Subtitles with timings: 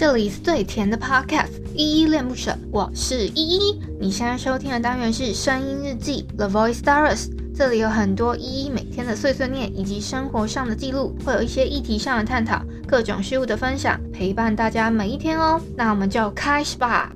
[0.00, 3.78] 这里是最甜的 Podcast，依依恋不舍，我是依依。
[4.00, 15.60] 你现在收听的单元是声音日记 The Voice Diaries，这里有很多依依每天的碎碎念以及生活上的记录，会有一些议题上的探讨，各种事物的分享，陪伴大家每一天哦。
[15.76, 17.12] 那我们就开始吧。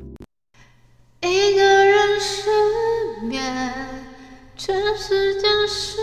[1.22, 2.50] 一个人失
[3.22, 3.72] 眠，
[4.58, 5.96] 全世界失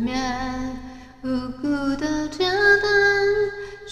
[0.00, 0.78] 眠，
[1.24, 1.28] 无
[1.60, 2.28] 辜的。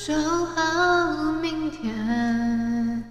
[0.05, 3.05] 守好明天，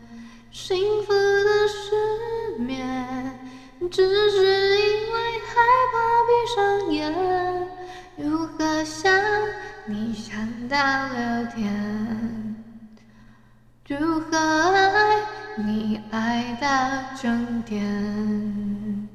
[0.52, 3.40] 幸福的失眠，
[3.90, 5.55] 只是因为害
[5.94, 5.96] 怕
[6.27, 7.16] 闭上眼。
[8.18, 9.09] 如何想
[9.85, 10.76] 你想到
[11.08, 11.62] 六点？
[13.88, 15.18] 如何爱
[15.60, 16.68] 你爱到
[17.16, 19.08] 终点？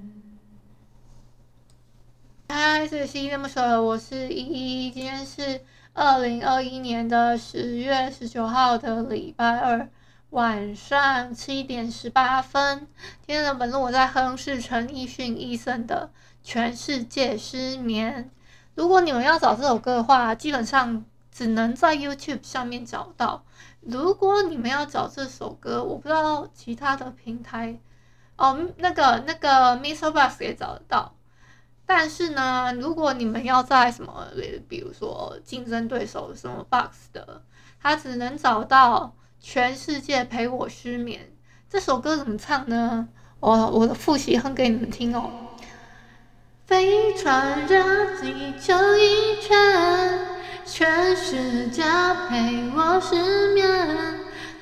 [2.49, 5.61] 嗨，这里是依依恋不舍，我是依依，今天是。
[5.99, 9.89] 二零二一年的十月十九号的礼拜二
[10.29, 12.87] 晚上七点十八分，
[13.27, 16.11] 今天的本录我在哼是陈奕迅医生的
[16.47, 18.25] 《全世界失眠》。
[18.75, 23.43] 如果你们要找这首歌的话，基本上只能在 YouTube 上面找到。
[23.81, 27.79] 如果你们要找这首歌，我不知道其他的平台
[28.37, 30.13] 哦，那个那个 Mr.
[30.13, 31.16] Bus 也找得到。
[31.87, 34.27] 但是呢，如果你们要在什么，
[34.69, 37.43] 比如说竞争对手什么 Box 的，
[37.81, 41.33] 他只能找到全世界陪我失眠
[41.71, 43.09] 这首歌怎么唱呢？
[43.39, 45.31] 我我的复习哼给你们听哦。
[46.67, 47.79] 飞船绕
[48.21, 50.19] 地球一圈，
[50.65, 51.85] 全世界
[52.29, 54.19] 陪我失眠，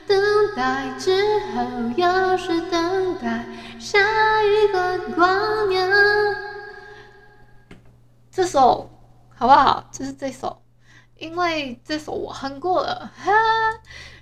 [0.07, 0.21] 等
[0.55, 1.17] 待之
[1.55, 1.65] 后
[1.97, 3.47] 又是等待
[3.79, 3.99] 下
[4.43, 5.89] 一个光年。
[8.35, 8.91] 这首
[9.33, 9.89] 好不好？
[9.93, 10.61] 就是这首，
[11.17, 13.31] 因为这首我哼过了，哈。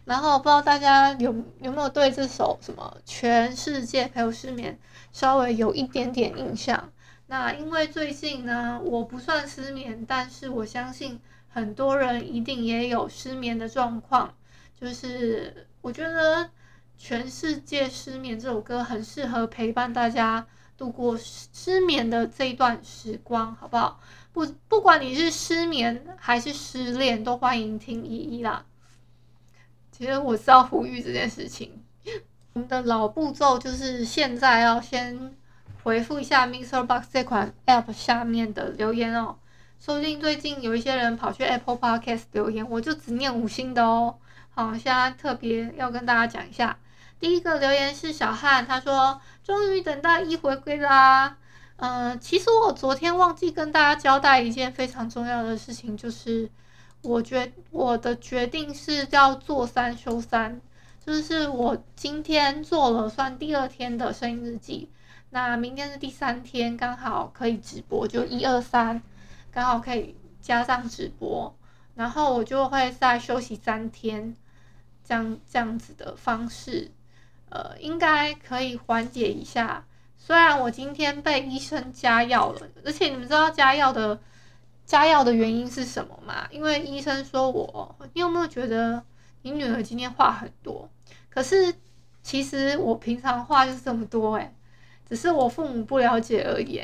[0.04, 4.78] 然后不知道大家有有没有对这首什么《全世界陪我失眠》
[5.18, 6.92] 稍微有一点点印象？
[7.28, 14.34] 那因为最近呢，我不算失眠，但是我相信很多人一定也有失眠的状况。
[14.78, 16.44] 就是我觉得
[16.98, 20.46] 《全世界失眠》这首歌很适合陪伴大家。
[20.76, 24.00] 度过失失眠的这一段时光，好不好？
[24.32, 28.64] 不，不管你是失眠还是失恋，都欢迎听依依啦。
[29.90, 31.82] 其实我是要呼吁这件事情。
[32.54, 35.34] 我们的老步骤就是现在要先
[35.82, 39.36] 回复一下 MixerBox 这款 App 下面的留言哦。
[39.78, 44.16] 说不定最近有一些人跑去 Apple Podcast 留言，我就只念五星的哦。
[44.50, 46.78] 好，现在特别要跟大家讲一下。
[47.22, 51.36] 第一个留言是小汉，他说：“终于等到一回归啦。”
[51.78, 56.50] 嗯，其实我昨天忘记跟大家交代一件非常重要的事情，就是
[57.00, 60.60] 我决我的决定是要做三休三，
[61.06, 64.90] 就是我今天做了算第二天的声音日记，
[65.30, 69.00] 那明天是第三天，刚好可以直播，就一二三，
[69.52, 71.54] 刚好可以加上直播，
[71.94, 74.36] 然后我就会再休息三天，
[75.04, 76.90] 这样这样子的方式。
[77.52, 79.84] 呃，应该可以缓解一下。
[80.16, 84.18] 虽然我今天被医生加药了，而且你们知道加药的
[84.86, 86.48] 加药的原因是什么吗？
[86.50, 89.04] 因为医生说我，你有没有觉得
[89.42, 90.88] 你女儿今天话很多？
[91.28, 91.74] 可是
[92.22, 94.54] 其实我平常话就是这么多诶，
[95.06, 96.80] 只是我父母不了解而已。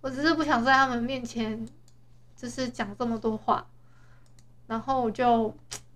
[0.00, 1.68] 我只是不想在他们面前
[2.34, 3.66] 就是讲这么多话，
[4.66, 5.54] 然后我就，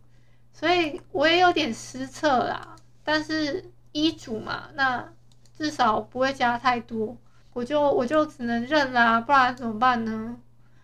[0.52, 3.64] 所以我也有点失策啦，但是。
[3.96, 5.08] 医嘱嘛，那
[5.56, 7.16] 至少不会加太多，
[7.54, 10.36] 我就我就只能认啦，不然怎么办呢？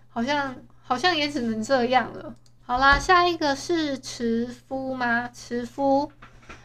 [0.09, 2.35] 好像好像也只能这样了。
[2.63, 5.29] 好啦，下一个是慈夫吗？
[5.29, 6.11] 慈夫，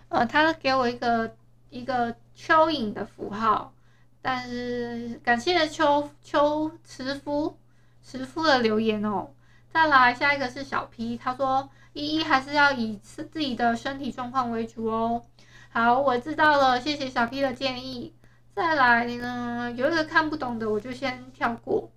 [0.07, 1.35] 呃，他给我一个
[1.69, 3.73] 一个蚯蚓的符号，
[4.21, 7.57] 但是感谢秋秋慈夫
[8.01, 9.31] 慈夫的留言哦。
[9.69, 15.23] 再来下一个是小 P，他说依依还是要以自自己的身体状况为主哦。
[15.69, 18.15] 好，我知道了，谢谢小 P 的建议。
[18.55, 21.91] 再来呢，有一个看不懂的，我就先跳过。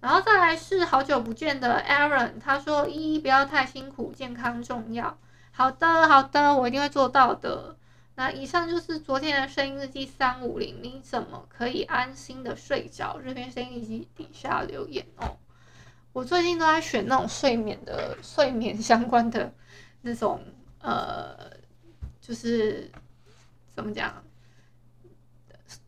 [0.00, 5.18] 然后再来是好久不见的 Aaron，他说：“依依不要太辛苦，健康重要。”
[5.50, 7.76] 好的，好的，我一定会做到的。
[8.14, 13.18] 那以上就是昨天的声音日记三五零，你怎么可以安心的睡着？
[13.24, 15.36] 这篇声音日记底下留言哦。
[16.12, 19.52] 我最近都在选那种睡眠的、睡眠相关的
[20.02, 20.40] 那种，
[20.80, 21.36] 呃，
[22.20, 22.88] 就是。
[23.74, 24.22] 怎么讲？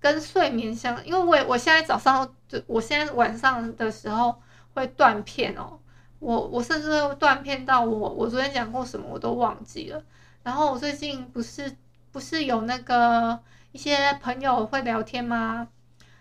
[0.00, 4.34] 跟睡眠相，因为我我现在早上就，我现在晚上的时候
[4.74, 5.78] 会断片哦。
[6.18, 10.02] 我我甚至会断片到我我昨天讲过什么我都忘记了。
[10.42, 11.76] 然后我最近不是
[12.10, 13.38] 不是有那个
[13.72, 15.68] 一些朋友会聊天吗？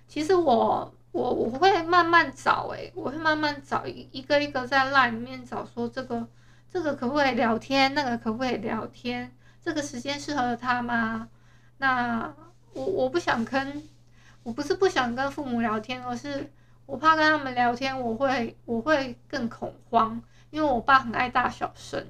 [0.07, 6.27] 其实我我我会慢慢找诶、我会慢慢找一一个一个在 LINE 里面找说这个
[6.69, 9.31] 这个可不可以聊天，那个可不可以聊天，
[9.63, 11.29] 这个时间适合他吗？
[11.77, 12.33] 那
[12.73, 13.83] 我我不想跟，
[14.43, 16.51] 我不是不想跟父母聊天，而是
[16.85, 22.07] 我怕跟他们聊天，我会我会更恐慌，因为我爸很爱大小声。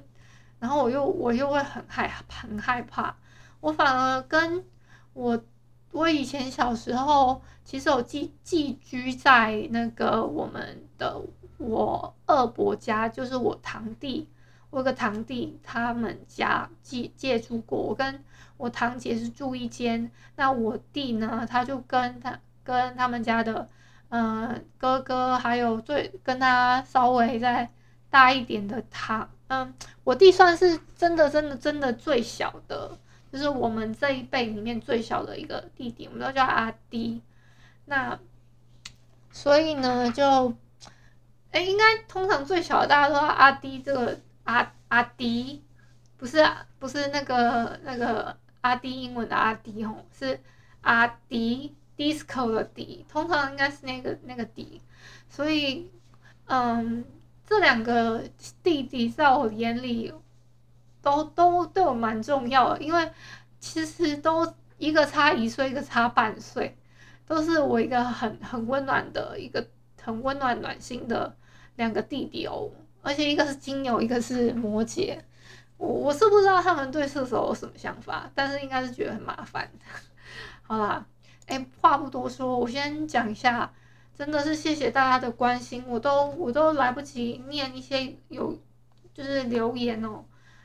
[0.58, 3.14] 然后我又我又会很害很害怕，
[3.60, 4.64] 我反而跟
[5.12, 5.38] 我
[5.92, 11.20] 我以前小时候其实我寄寄居在那个我们的
[11.58, 14.28] 我二伯家，就是我堂弟，
[14.70, 18.22] 我有个堂弟他们家借借住过，我跟
[18.56, 23.68] 我堂姐是住一间，那我弟呢，他就跟他跟他们家的
[24.08, 27.68] 嗯、哥哥还有最跟他稍微再
[28.08, 29.28] 大一点的他。
[29.48, 29.74] 嗯，
[30.04, 32.96] 我弟算是真的、真的、真的最小的，
[33.32, 37.20] 就是我们这一辈里面最小的一个弟弟，我们都叫阿弟。
[37.86, 38.18] 那
[39.32, 40.54] 所以呢，就
[41.50, 45.62] 哎、应该通常最小的大家都叫阿弟，这个阿阿迪，
[46.16, 46.44] 不是
[46.80, 50.40] 不是那个那个阿迪英文的阿迪吼，是
[50.80, 54.82] 阿迪 disco 的迪，通常应该是那个那个迪，
[55.28, 55.90] 所以
[56.46, 57.04] 嗯。
[57.48, 58.24] 这两个
[58.60, 60.12] 弟弟在我眼里
[61.00, 63.12] 都都对我蛮重要的，因为
[63.60, 66.76] 其实都一个差一岁，一个差半岁，
[67.24, 69.64] 都是我一个很很温暖的一个
[70.02, 71.36] 很温暖暖心的
[71.76, 72.68] 两个弟弟哦。
[73.06, 75.16] 而且一个是金牛，一个是摩羯。
[75.76, 79.70] 我我是不知道他们对射手有什么想法，但是应该是觉得很麻烦。
[80.62, 81.06] 好啦，
[81.46, 83.72] 哎，话不多说，我先讲一下。
[84.18, 88.58] 真的是谢谢大家的关心，我都我都来不及念一些有
[89.12, 90.24] 就是留言哦。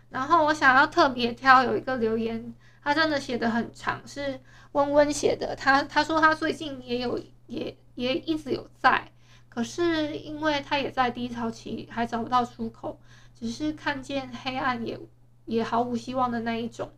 [0.10, 4.40] 然后我想要特别挑有一个留言，他真的写的很长，是
[4.72, 5.54] 温温写的。
[5.54, 9.12] 他他说他最近也有也也一直有在，
[9.54, 12.98] 可是因为他也在低潮期，还找不到出口，
[13.38, 14.98] 只是看见黑暗也
[15.44, 16.90] 也毫无希望的那一种。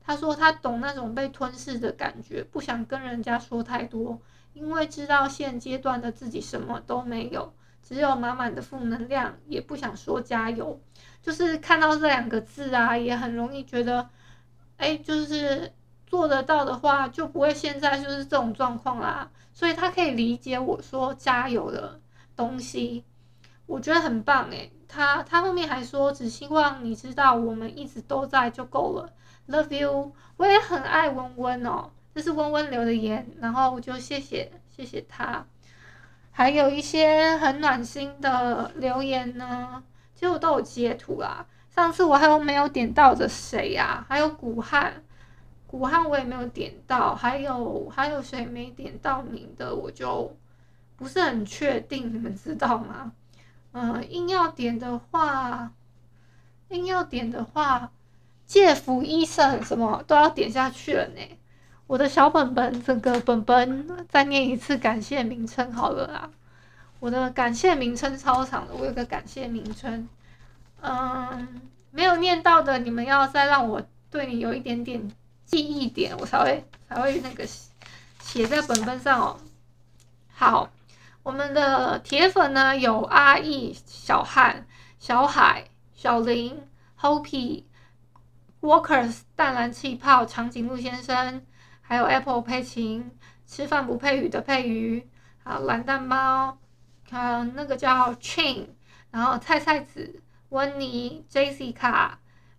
[0.00, 4.20] 他说他懂那种被吞噬的感觉，不想跟人家说太多。
[4.52, 10.78] 因为知道现阶段的自己什么都没有，只有满满的负能量，也不想说加油。
[11.22, 14.10] 就是看到这两个字啊，也很容易觉得，
[14.76, 15.72] 哎，就是
[16.12, 19.30] 做得到的话，就不会现在就是这种状况啦。
[19.50, 21.98] 所以他可以理解我说加油的
[22.36, 23.02] 东西，
[23.64, 24.70] 我觉得很棒诶。
[24.86, 29.10] 他他后面还说，只希望你知道我们一直都在就够了
[29.48, 30.12] ，Love you。
[30.36, 31.88] 我也很爱温温哦。
[32.14, 35.46] 这是温温留的言，然后我就谢谢谢谢他，
[36.30, 39.82] 还有一些很暖心的留言呢，
[40.14, 41.46] 其实我都有截图啦。
[41.70, 44.04] 上次我还有没有点到的谁呀？
[44.06, 45.02] 还有古汉，
[45.72, 50.36] 古汉我也没有点到，还有还有谁没点到名的，我就
[50.96, 53.10] 不是很确定，你们知道吗？
[53.72, 55.72] 嗯， 硬要点的话，
[56.68, 57.90] 硬要点的话，
[58.44, 61.38] 介福医生什么都要点下去了呢。
[61.86, 66.30] 我的小本本，整个本本再念一次感谢名称好了啦。
[67.00, 70.06] 我的感谢名称超长的，我有个感谢名称，
[70.82, 75.10] 嗯，没有念到的，你们要再让我对你有一点点
[75.52, 77.46] 记忆点，我才会才会那个
[78.20, 79.38] 写在本本上哦。
[80.32, 80.70] 好，
[81.22, 84.66] 我们的铁粉呢有阿义、小汉、
[84.98, 86.66] 小海、小林、
[86.98, 87.64] Hopi、
[88.62, 91.44] Walkers、淡蓝气泡、长颈鹿先生。
[91.82, 93.10] 还有 Apple 配琴，
[93.46, 95.06] 吃饭不配鱼的配鱼，
[95.44, 96.56] 还有蓝蛋猫，
[97.10, 98.68] 还有那个叫 Chain，
[99.10, 102.12] 然后菜菜子、温妮、Jessica、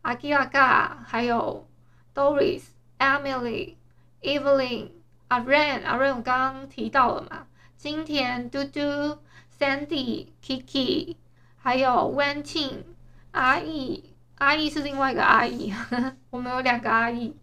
[0.03, 1.67] 阿基阿嘎，还有
[2.13, 2.61] Doris、
[2.99, 3.75] Emily、
[4.21, 4.89] Evelyn、
[5.27, 7.47] 阿 Ren、阿 Ren 我刚刚提到了嘛，
[7.77, 9.19] 金田、嘟嘟、
[9.59, 11.15] Sandy、Kiki，
[11.57, 12.83] 还有 Wen Ting、
[13.31, 14.03] 阿义，
[14.37, 15.73] 阿义是另外一个阿义，
[16.29, 17.35] 我们有两个阿姨。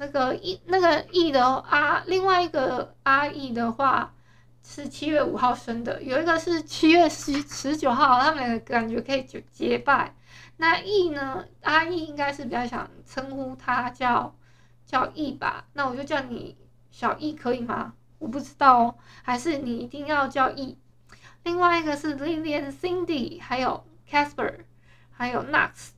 [0.00, 4.14] 那个 E 那个 E 的阿，另外一个阿姨的话
[4.62, 10.14] 是七月五号生的，有一个是七月十十九号，他们两个感觉可以就结拜。
[10.58, 14.32] 那 E 呢，阿 E 应该是比较想称呼他叫
[14.88, 16.56] 叫易吧，那我就叫你
[16.90, 17.92] 小易可以吗？
[18.18, 20.76] 我不知道哦，还是你一定要叫易。
[21.44, 24.54] 另外一个是 Lilian、Cindy，还有 Casper，
[25.12, 25.90] 还有 Nux，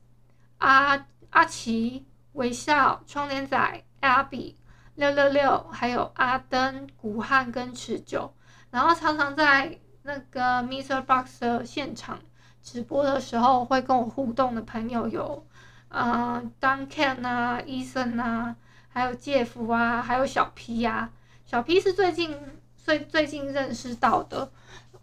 [0.57, 3.83] 阿阿奇、微笑、窗帘仔。
[4.01, 4.55] Abby
[4.95, 8.33] 六六六，还有阿登、古汉跟持久，
[8.71, 11.03] 然后常常在那个 Mr.
[11.03, 12.17] Box 的现场
[12.63, 15.45] 直播的时候会跟我互动的朋友有
[15.89, 18.55] 嗯，Duncan 啊，医生啊，
[18.93, 21.09] 还有介夫啊，还有小 P 呀、啊，
[21.45, 22.37] 小 P 是最近
[22.77, 24.51] 最最近认识到的，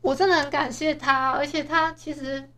[0.03, 2.51] 我真的很感谢他，而且他其实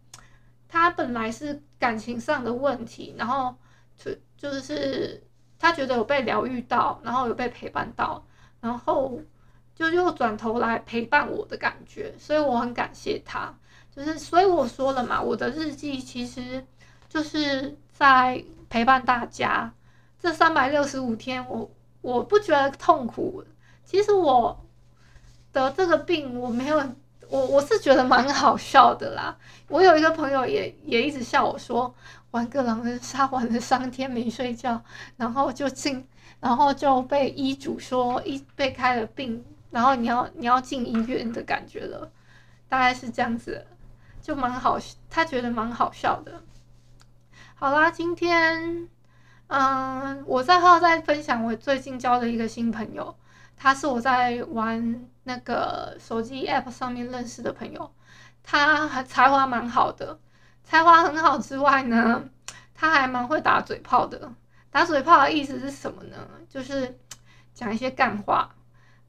[0.68, 3.54] 他本来是感情上的问题，然后
[3.96, 5.22] 就就是
[5.58, 8.24] 他觉得有被疗愈到，然后有被陪伴到，
[8.60, 9.20] 然后
[9.74, 13.54] 就又转头来陪伴我的感觉，所以我很感谢他。
[13.94, 16.64] 就是，所以我说了嘛，我的日记其实
[17.08, 19.72] 就是在陪伴大家。
[20.20, 21.70] 这三百六十五天我，
[22.02, 23.44] 我不觉得痛苦。
[23.84, 24.64] 其实我
[25.52, 26.76] 得这个病，我没有，
[27.28, 29.36] 我我是觉得蛮好笑的啦。
[29.68, 31.94] 我有一个朋友也也一直笑我说，
[32.30, 34.82] 玩个狼人杀玩了三天没睡觉，
[35.16, 36.06] 然后就进，
[36.38, 42.10] 然后就被医嘱说一被开了病，然后你要你要进医院的感觉了，
[42.68, 43.66] 大概是这样子。
[44.22, 46.42] 就蛮好，他觉得蛮好笑的。
[47.54, 48.86] 好啦，今天，
[49.50, 53.12] 嗯，我在号在分享我最近交的一个新朋友，
[53.56, 57.90] 他是我在玩那个手机 app 上面认识的朋友，
[58.44, 60.16] 他还才华蛮好的，
[60.62, 62.22] 才华很好之外呢，
[62.76, 64.32] 他还蛮会打嘴炮的。
[64.70, 66.16] 打嘴炮的意思是什么呢？
[66.48, 66.96] 就是
[67.52, 68.48] 讲一些干话。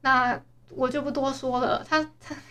[0.00, 2.34] 那我就不多说了，他他。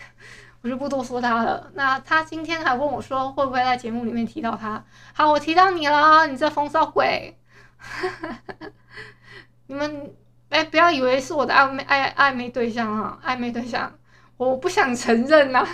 [0.62, 1.70] 我就不多说他了。
[1.74, 4.82] 那他今天还问我说，会不会在节目里面提到他？
[5.12, 7.36] 好，我提到你了，你这风骚鬼！
[9.66, 10.14] 你们
[10.50, 13.92] 哎，不要以为是我的暧昧暧暧昧对象啊，暧昧对象，
[14.36, 15.66] 我不想承认呐、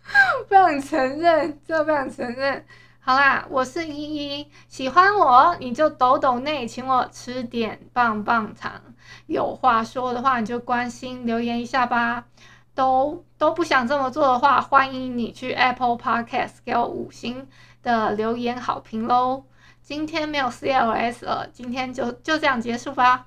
[0.48, 2.64] 不想承认，真的不想承认。
[3.00, 8.72] 好啦，我是依依，喜欢我你就抖抖内，请我吃点棒棒糖。
[9.26, 12.24] 有话说的话，你就关心留言一下吧。
[12.74, 17.46] 都都不想这么做的话，欢迎你去 Apple Podcast 给我五星
[17.84, 19.44] 的留言好评喽。
[19.84, 23.26] 今天没有 CLS 了，今天就就这样结束吧。